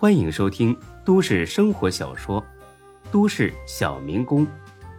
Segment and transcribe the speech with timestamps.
[0.00, 0.74] 欢迎收听
[1.04, 2.40] 都市生活小说
[3.12, 4.46] 《都市小民工》，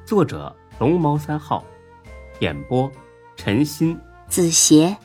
[0.05, 1.65] 作者龙猫三号，
[2.39, 2.87] 演播
[3.35, 4.95] 陈鑫、子邪，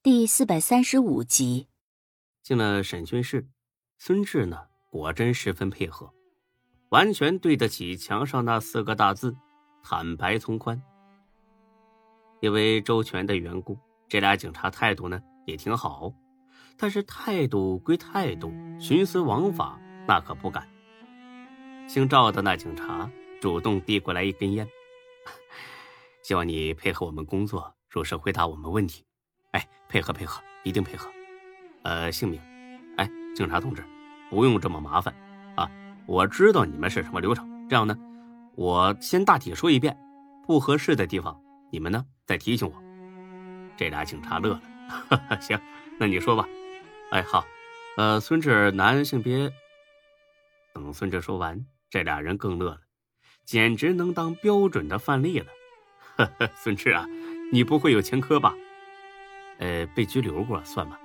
[0.00, 1.66] 第四百三十五集。
[2.40, 3.48] 进了审讯室，
[3.98, 6.08] 孙志呢，果真十分配合，
[6.90, 9.34] 完全对得起墙上那四个大字
[9.82, 10.80] “坦白从宽”。
[12.40, 13.76] 因为周全的缘故，
[14.08, 16.12] 这俩警察态度呢也挺好，
[16.78, 20.68] 但是态度归态度，徇私枉法那可不敢。
[21.86, 24.68] 姓赵的那警察主动递过来一根烟，
[26.22, 29.04] 希望你配合我们工作，如实回答我们问题。
[29.52, 31.08] 哎，配合配合，一定配合。
[31.82, 32.40] 呃，姓名？
[32.96, 33.84] 哎，警察同志，
[34.28, 35.14] 不用这么麻烦
[35.54, 35.70] 啊！
[36.06, 37.68] 我知道你们是什么流程。
[37.68, 37.96] 这样呢，
[38.56, 39.96] 我先大体说一遍，
[40.46, 42.04] 不合适的地方你们呢？
[42.26, 42.74] 再提醒我，
[43.76, 44.60] 这俩警察乐了。
[45.40, 45.58] 行，
[45.98, 46.46] 那你说吧。
[47.10, 47.46] 哎，好。
[47.96, 49.52] 呃，孙志，男，性别。
[50.74, 52.80] 等孙志说完，这俩人更乐了，
[53.44, 55.46] 简直能当标准的范例了。
[56.16, 57.06] 呵呵，孙志啊，
[57.52, 58.54] 你不会有前科吧？
[59.58, 60.98] 呃，被拘留过算吗？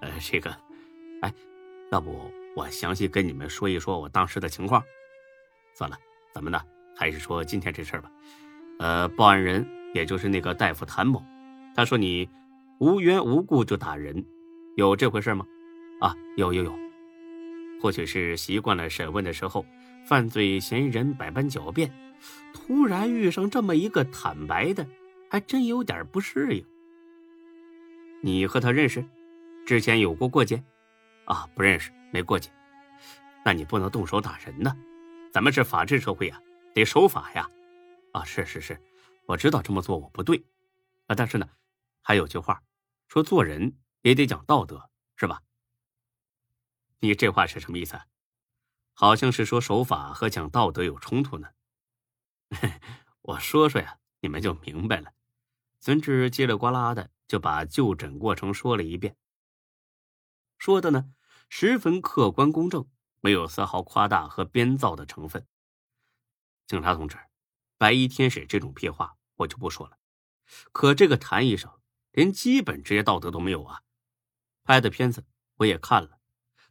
[0.00, 0.50] 呃，这个，
[1.20, 1.32] 哎，
[1.92, 4.82] 要不我详细跟你们说一说我当时的情况。
[5.74, 5.96] 算了，
[6.32, 6.60] 咱们呢
[6.96, 8.10] 还是说今天这事儿吧。
[8.78, 9.66] 呃，报案人。
[9.94, 11.22] 也就是那个大夫谭某，
[11.76, 12.26] 他说你
[12.80, 14.24] 无缘无故就打人，
[14.74, 15.46] 有这回事吗？
[16.00, 16.74] 啊，有有有，
[17.80, 19.66] 或许是习惯了审问的时候，
[20.06, 21.92] 犯罪嫌疑人百般狡辩，
[22.54, 24.86] 突然遇上这么一个坦白的，
[25.30, 26.64] 还真有点不适应。
[28.22, 29.04] 你和他认识？
[29.66, 30.62] 之前有过过节？
[31.26, 32.50] 啊，不认识，没过节。
[33.44, 34.74] 那你不能动手打人呢，
[35.30, 36.40] 咱们是法治社会呀，
[36.72, 37.46] 得守法呀。
[38.12, 38.80] 啊，是是是。
[39.26, 40.42] 我知道这么做我不对，
[41.08, 41.46] 啊，但是呢，
[42.00, 42.60] 还有句话，
[43.08, 43.72] 说做人
[44.02, 45.42] 也得讲道德，是吧？
[47.00, 48.00] 你这话是什么意思？
[48.92, 51.48] 好像是说守法和讲道德有冲突呢。
[53.22, 55.12] 我说说呀，你们就明白了。
[55.80, 59.16] 孙志叽里呱啦的就把就诊过程说了一遍，
[60.58, 61.14] 说的呢
[61.48, 62.88] 十分客观公正，
[63.20, 65.46] 没有丝毫夸大和编造的成分。
[66.66, 67.18] 警察同志。
[67.78, 69.98] 白衣天使这种屁话我就不说了，
[70.70, 71.68] 可这个谭医生
[72.12, 73.82] 连基本职业道德都没有啊！
[74.64, 75.24] 拍的片子
[75.56, 76.18] 我也看了，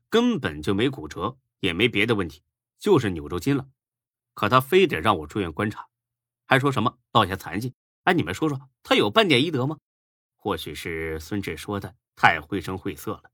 [0.10, 2.44] 根本就没骨折，也没别的问题，
[2.80, 3.68] 就是扭着筋了。
[4.34, 5.88] 可他非得让我住院观察，
[6.46, 7.74] 还说什么落下残疾。
[8.04, 9.78] 哎，你们说说，他有半点医德吗？
[10.36, 13.32] 或许是孙志说的太绘声绘色了，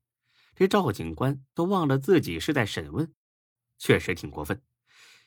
[0.54, 3.12] 这赵警官都忘了自己是在审问，
[3.78, 4.62] 确实挺过分。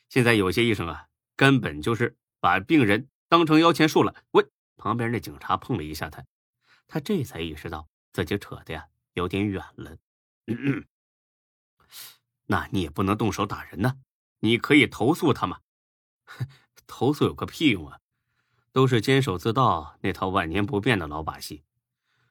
[0.09, 2.17] 现在有些医生啊，根本就是。
[2.43, 4.15] 把病人当成摇钱树了。
[4.31, 4.43] 喂
[4.75, 6.25] 旁边那警察碰了一下他，
[6.87, 9.97] 他这才意识到自己扯的呀有点远了。
[10.47, 10.85] 嗯
[12.47, 14.01] 那你也不能动手打人呢，
[14.39, 15.61] 你可以投诉他嘛。
[16.85, 17.99] 投诉有个屁用啊！
[18.73, 21.63] 都是监守自盗那套万年不变的老把戏，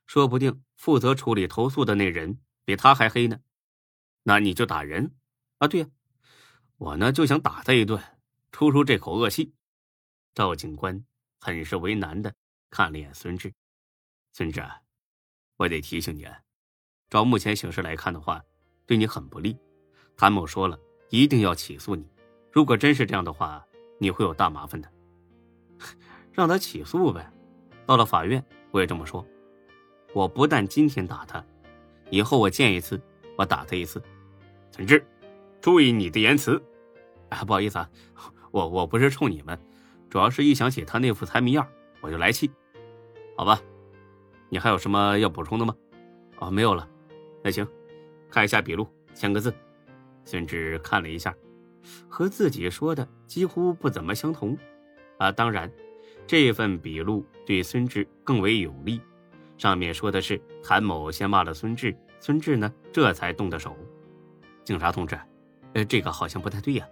[0.07, 3.41] 说不定负责处理投诉的那人比他还黑呢。
[4.23, 5.15] 那你就打人
[5.59, 5.69] 啊？
[5.69, 5.89] 对呀，
[6.77, 8.03] 我呢就想打他一顿，
[8.53, 9.55] 出出这口恶气。
[10.35, 11.05] 赵警官
[11.41, 12.35] 很是为难的
[12.69, 13.53] 看了眼孙志，
[14.33, 14.63] 孙志，
[15.57, 16.43] 我得提醒你啊，
[17.11, 18.41] 照目前形势来看的话，
[18.87, 19.59] 对你很不利。
[20.17, 20.79] 谭某说了
[21.09, 22.07] 一定要起诉你，
[22.53, 23.67] 如果真是这样的话，
[23.99, 24.89] 你会有大麻烦的。
[26.33, 27.29] 让他起诉呗，
[27.85, 29.27] 到了法院我也这么说。
[30.13, 31.45] 我不但今天打他，
[32.11, 33.01] 以后我见一次
[33.37, 34.01] 我打他一次。
[34.71, 35.05] 陈志，
[35.61, 36.63] 注意你的言辞。
[37.29, 37.91] 啊，不好意思啊，
[38.53, 39.59] 我我不是冲你们。
[40.09, 41.67] 主要是一想起他那副财迷样，
[42.01, 42.51] 我就来气。
[43.37, 43.61] 好吧，
[44.49, 45.75] 你还有什么要补充的吗？
[46.39, 46.89] 哦，没有了。
[47.43, 47.67] 那行，
[48.31, 49.53] 看一下笔录，签个字。
[50.25, 51.35] 孙志看了一下，
[52.09, 54.57] 和自己说的几乎不怎么相同。
[55.19, 55.71] 啊，当然，
[56.27, 59.01] 这份笔录对孙志更为有利。
[59.59, 63.77] 上面说的是谭某先骂了孙志，孙志呢这才动的手。
[64.65, 65.19] 警察同志，
[65.75, 66.87] 呃，这个好像不太对呀。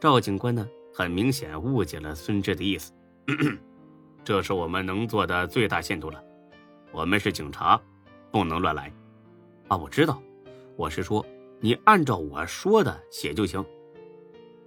[0.00, 0.66] 赵警官呢？
[0.96, 2.92] 很明显误解了孙志的意思，
[4.22, 6.22] 这是我们能做的最大限度了。
[6.92, 7.80] 我们是警察，
[8.30, 8.92] 不能乱来。
[9.68, 10.22] 啊，我知道，
[10.76, 11.24] 我是说
[11.60, 13.64] 你按照我说的写就行。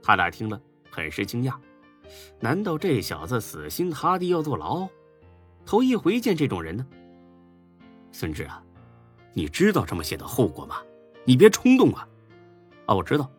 [0.01, 0.59] 他俩听了
[0.89, 1.53] 很是惊讶，
[2.39, 4.87] 难道这小子死心塌地要坐牢？
[5.65, 6.85] 头一回见这种人呢。
[8.11, 8.63] 孙志啊，
[9.33, 10.77] 你知道这么写的后果吗？
[11.25, 12.07] 你别冲动啊！
[12.85, 13.29] 啊，我知道。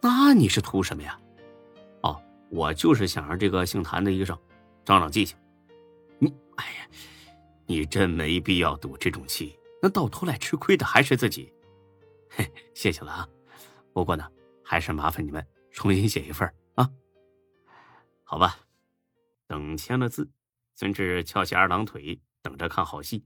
[0.00, 1.20] 那你是图什么呀？
[2.00, 4.36] 哦我就是想让这个姓谭的医生
[4.84, 5.36] 长长记性。
[6.18, 6.88] 你，哎呀，
[7.66, 9.56] 你真没必要赌这种气。
[9.82, 11.52] 那到头来吃亏的还是自己。
[12.28, 13.28] 嘿，谢谢了啊。
[13.92, 14.30] 不过呢，
[14.62, 16.88] 还是麻烦你们重新写一份啊。
[18.22, 18.58] 好吧，
[19.46, 20.30] 等签了字，
[20.76, 23.24] 孙志翘起二郎腿，等着看好戏。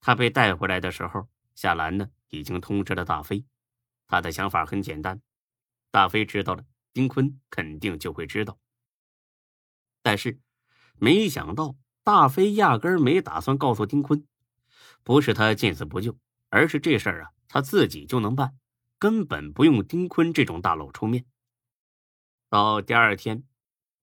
[0.00, 3.44] 他被带回来的时候，夏兰呢已经通知了大飞。
[4.06, 5.20] 他的想法很简单，
[5.90, 8.58] 大飞知道了，丁坤肯定就会知道。
[10.02, 10.38] 但是，
[10.98, 11.74] 没想到
[12.04, 14.24] 大飞压根儿没打算告诉丁坤，
[15.04, 16.18] 不是他见死不救，
[16.48, 18.58] 而是这事儿啊他自己就能办，
[18.98, 21.26] 根本不用丁坤这种大佬出面。
[22.48, 23.44] 到第二天，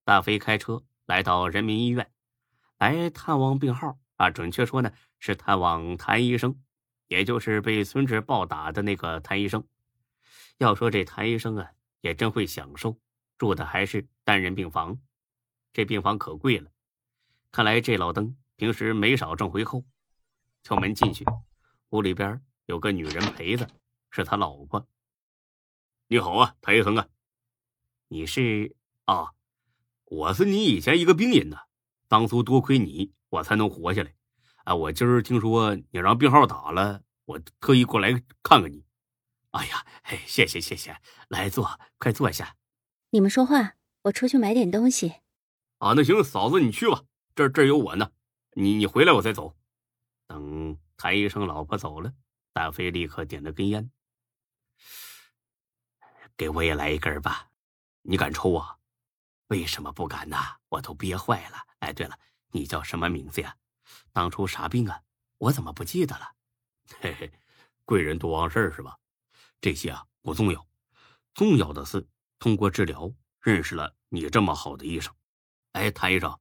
[0.05, 2.11] 大飞开车来到人民医院，
[2.77, 6.61] 来探望病号啊，准确说呢是探望谭医生，
[7.07, 9.67] 也就是被孙志暴打的那个谭医生。
[10.59, 11.71] 要说这谭医生啊，
[12.01, 12.99] 也真会享受，
[13.39, 14.99] 住的还是单人病房，
[15.73, 16.69] 这病房可贵了。
[17.51, 19.83] 看来这老登平时没少挣回扣。
[20.63, 21.25] 敲门进去，
[21.89, 23.67] 屋里边有个女人陪着，
[24.09, 24.87] 是他老婆。
[26.07, 27.07] 你好啊，谭医生啊，
[28.09, 28.75] 你是
[29.05, 29.31] 啊，
[30.05, 31.63] 我是你以前一个病人呐。
[32.07, 34.13] 当初多亏你，我才能活下来。
[34.65, 38.11] 啊，我今儿听说你让病号打了，我特意过来
[38.43, 38.83] 看看你。
[39.51, 40.95] 哎呀，嘿，谢谢谢谢，
[41.29, 42.55] 来坐，快坐下。
[43.09, 45.15] 你们说话，我出去买点东西。
[45.79, 47.03] 啊，那行，嫂子你去吧，
[47.33, 48.11] 这这有我呢。
[48.53, 49.55] 你你回来我再走。
[50.31, 52.13] 等谭医生老婆走了，
[52.53, 53.91] 大飞立刻点了根烟，
[56.37, 57.49] 给我也来一根吧。
[58.03, 58.77] 你敢抽啊？
[59.47, 60.37] 为什么不敢呢？
[60.69, 61.57] 我都憋坏了。
[61.79, 62.17] 哎，对了，
[62.51, 63.57] 你叫什么名字呀？
[64.13, 65.03] 当初啥病啊？
[65.37, 66.33] 我怎么不记得了？
[67.01, 67.29] 嘿嘿，
[67.83, 68.97] 贵人多忘事是吧？
[69.59, 70.65] 这些啊不重要，
[71.33, 72.07] 重要的是
[72.39, 75.13] 通过治疗认识了你这么好的医生。
[75.73, 76.39] 哎，谭医生，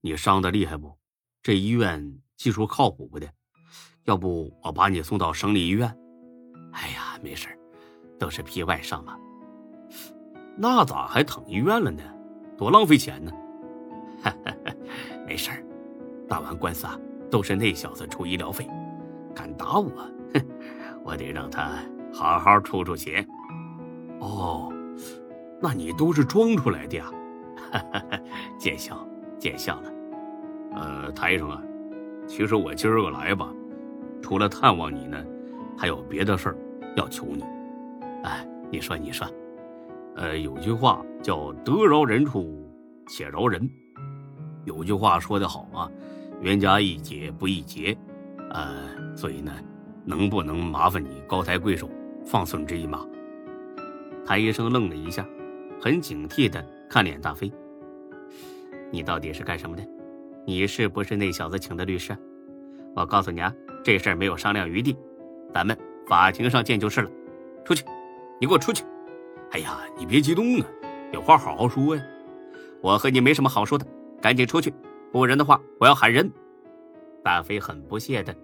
[0.00, 0.98] 你伤的厉害不？
[1.44, 3.28] 这医院技术靠谱不的？
[4.04, 5.94] 要不我把你送到省立医院？
[6.72, 7.48] 哎呀，没事
[8.18, 9.14] 都是皮外伤嘛。
[10.56, 12.02] 那咋还躺医院了呢？
[12.56, 13.30] 多浪费钱呢！
[15.26, 15.50] 没事
[16.26, 16.98] 打完官司啊，
[17.30, 18.66] 都是那小子出医疗费。
[19.34, 19.90] 敢打我，
[20.32, 20.42] 哼，
[21.04, 21.74] 我得让他。
[22.10, 23.24] 好好出出血，
[24.18, 24.72] 哦，
[25.60, 27.12] 那你都是装出来的呀？
[27.70, 28.20] 哈 哈
[28.58, 29.06] 见笑
[29.38, 29.92] 见笑了。
[30.72, 31.62] 呃，谭医生啊，
[32.30, 33.52] 其实我今儿个来吧，
[34.22, 35.20] 除了探望你呢，
[35.76, 36.56] 还有别的事儿
[36.96, 37.42] 要求你。
[38.22, 39.26] 哎，你说你说，
[40.14, 42.72] 呃，有句话叫“得饶人处
[43.08, 43.68] 且饶人”，
[44.64, 45.90] 有句话说得好啊
[46.40, 47.98] ，“冤家宜解不宜结”。
[48.54, 49.52] 呃，所以呢，
[50.04, 51.90] 能不能麻烦你高抬贵手？
[52.24, 53.04] 放孙志一马。
[54.24, 55.26] 谭医生愣了一下，
[55.80, 57.52] 很警惕的看脸大飞
[58.92, 59.82] ：“你到底是干什么的？
[60.46, 62.16] 你是不是那小子请的律师？
[62.96, 63.54] 我告诉你啊，
[63.84, 64.96] 这事儿没有商量余地，
[65.54, 67.10] 咱们法庭上见就是了。
[67.64, 67.84] 出去，
[68.40, 68.84] 你给我出去！
[69.52, 70.66] 哎呀，你别激动啊，
[71.12, 72.02] 有话好好说呀。
[72.80, 73.86] 我和你没什么好说的，
[74.20, 74.72] 赶紧出去，
[75.12, 76.30] 不然的话我要喊人。”
[77.22, 78.34] 大飞很不屑的，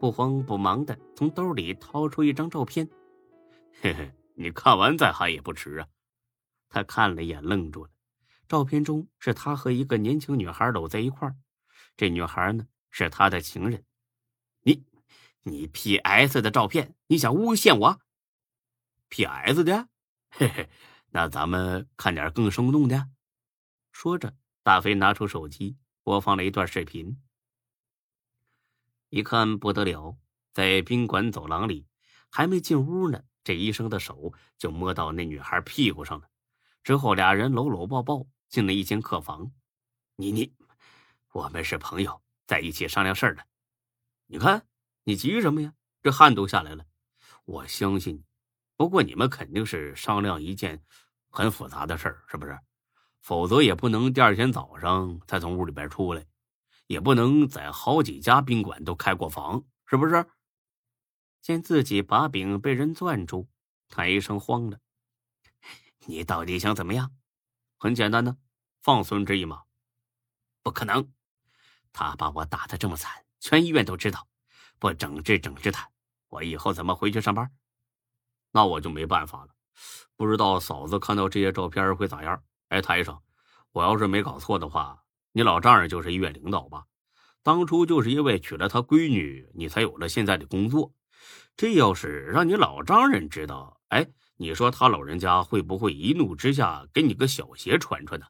[0.00, 2.88] 不慌不忙的从兜里掏出一张照片。
[3.82, 5.86] 嘿嘿，你看完再喊也不迟啊！
[6.70, 7.90] 他看了一眼，愣住了。
[8.48, 11.36] 照片中是他和一个年轻女孩搂在一块儿，
[11.96, 13.84] 这女孩呢是他的情人。
[14.62, 14.84] 你，
[15.42, 16.40] 你 P.S.
[16.40, 18.00] 的照片，你想诬陷我
[19.08, 19.64] ？P.S.
[19.64, 19.88] 的，
[20.30, 20.68] 嘿嘿，
[21.10, 23.10] 那咱们看点更生动的。
[23.92, 27.20] 说着，大飞拿出手机播放了一段视频。
[29.08, 30.18] 一看不得了，
[30.52, 31.86] 在宾馆走廊里，
[32.30, 33.22] 还没进屋呢。
[33.44, 36.28] 这医生的手就摸到那女孩屁股上了，
[36.84, 39.50] 之后俩人搂搂抱抱进了一间客房。
[40.16, 40.54] 你你，
[41.32, 43.42] 我们是朋友，在一起商量事儿的。
[44.26, 44.66] 你看
[45.04, 45.72] 你急什么呀？
[46.02, 46.84] 这汗都下来了。
[47.46, 48.24] 我相信你，
[48.76, 50.84] 不过你们肯定是商量一件
[51.30, 52.58] 很复杂的事儿，是不是？
[53.22, 56.26] 否则也不能第二天早上才从屋里边出来，
[56.86, 60.26] 也不能在好几家宾馆都开过房，是不是？
[61.40, 63.48] 见自己把柄被人攥住，
[63.88, 64.78] 谭医生慌了。
[66.06, 67.10] 你到底想怎么样？
[67.76, 68.36] 很简单呢，
[68.82, 69.62] 放孙志一马。
[70.62, 71.12] 不可能，
[71.92, 74.26] 他把我打的这么惨，全医院都知道。
[74.78, 75.88] 不整治整治他，
[76.28, 77.50] 我以后怎么回去上班？
[78.52, 79.54] 那我就没办法了。
[80.16, 82.42] 不知道嫂子看到这些照片会咋样？
[82.68, 83.20] 哎，谭医生，
[83.72, 86.86] 我要是没搞错的话，你老丈人就是医院领导吧？
[87.42, 90.94] 当初就是因为娶了他闺女，你才有了现在的工作。
[91.56, 98.26] 这要是让你老丈人知道，哎，你说他老人家会不会一怒之下给你个小鞋穿穿呢？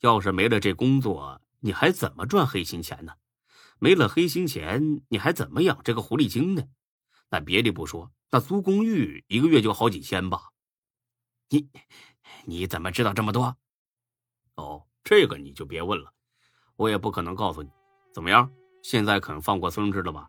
[0.00, 3.12] 要是没了这工作，你还怎么赚黑心钱呢？
[3.78, 6.62] 没了黑心钱，你还怎么养这个狐狸精呢？
[7.30, 10.50] 那别的不说，那租公寓一个月就好几千吧？
[11.48, 11.68] 你
[12.44, 13.56] 你怎么知道这么多？
[14.54, 16.12] 哦，这个你就别问了，
[16.76, 17.70] 我也不可能告诉你。
[18.12, 18.50] 怎么样，
[18.82, 20.28] 现在肯放过孙志了吧？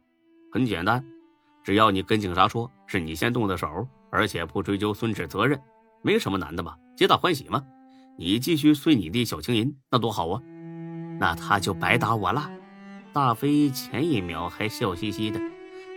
[0.52, 1.06] 很简单，
[1.64, 5.60] 只要你跟警察说是你先动的手，而且不追究孙志责任，
[6.02, 7.62] 没什么难的嘛，皆大欢喜嘛。
[8.18, 10.42] 你继续睡你的小青银，那多好啊！
[11.20, 12.50] 那他就白打我了。
[13.12, 15.40] 大飞前一秒还笑嘻嘻的，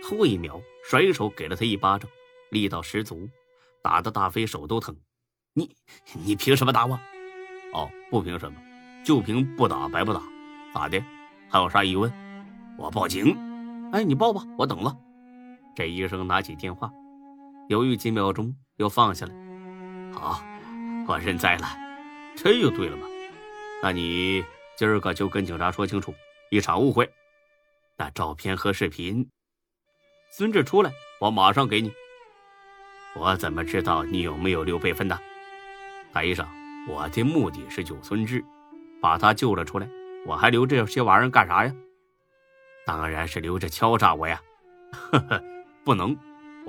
[0.03, 2.09] 后一秒甩手给了他一巴掌，
[2.51, 3.29] 力道十足，
[3.81, 4.93] 打得大飞手都疼。
[5.53, 5.73] 你
[6.25, 6.99] 你凭什么打我？
[7.73, 8.59] 哦，不凭什么，
[9.05, 10.21] 就凭不打白不打，
[10.73, 11.01] 咋的？
[11.49, 12.11] 还有啥疑问？
[12.77, 13.33] 我报警。
[13.93, 14.93] 哎，你报吧，我等了。
[15.73, 16.91] 这医生拿起电话，
[17.69, 19.33] 犹豫几秒钟，又放下来。
[20.11, 20.41] 好，
[21.07, 21.67] 我认栽了。
[22.35, 23.05] 这就对了嘛。
[23.83, 24.43] 那你
[24.75, 26.11] 今儿个就跟警察说清楚，
[26.49, 27.07] 一场误会。
[27.95, 29.29] 那照片和视频，
[30.31, 31.93] 孙志出来，我马上给你。
[33.15, 35.19] 我怎么知道你有没有留备份呢？
[36.11, 36.47] 大医生，
[36.87, 38.43] 我的目的是救孙志，
[38.99, 39.87] 把他救了出来。
[40.25, 41.71] 我还留这些玩意儿干啥呀？
[42.87, 44.41] 当然是留着敲诈我呀！
[45.11, 45.43] 呵呵，
[45.83, 46.17] 不能，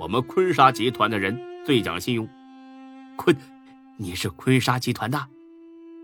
[0.01, 2.27] 我们坤沙集团的人最讲信用。
[3.15, 3.37] 坤，
[3.97, 5.27] 你是坤沙集团的？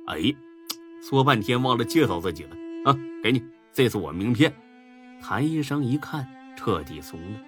[0.06, 0.36] 哎，
[1.02, 2.96] 说半天忘了介绍自己了啊！
[3.24, 4.54] 给你，这是我名片。
[5.20, 7.40] 谭医生一看，彻底怂了。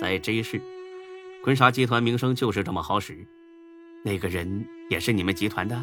[0.00, 0.60] 在 J 市，
[1.44, 3.24] 坤沙集团名声就是这么好使。
[4.02, 5.76] 那个人也是你们集团的？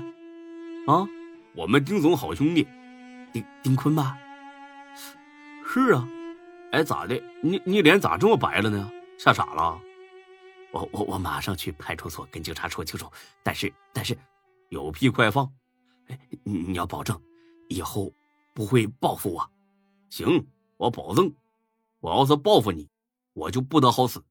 [0.85, 1.07] 啊，
[1.55, 2.67] 我们丁总好兄弟。
[3.31, 4.17] 丁丁坤吧，
[5.65, 6.05] 是啊，
[6.73, 7.17] 哎，咋的？
[7.41, 8.91] 你你脸咋这么白了呢？
[9.23, 9.79] 吓傻了？
[10.71, 13.05] 我我我马上去派出所跟警察说清楚。
[13.43, 14.17] 但是但是，
[14.69, 15.47] 有屁快放！
[16.07, 17.21] 哎，你要保证
[17.69, 18.11] 以后
[18.55, 19.47] 不会报复我。
[20.09, 20.43] 行，
[20.77, 21.31] 我保证。
[21.99, 22.89] 我要是报复你，
[23.33, 24.23] 我就不得好死。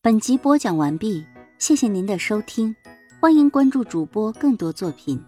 [0.00, 1.26] 本集播讲完毕，
[1.58, 2.74] 谢谢您的收听，
[3.20, 5.22] 欢迎关注主播更多作品。